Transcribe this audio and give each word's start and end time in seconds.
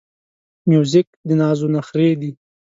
موزیک 0.69 1.07
د 1.27 1.29
نازو 1.41 1.67
نخری 1.75 2.09
دی. 2.21 2.31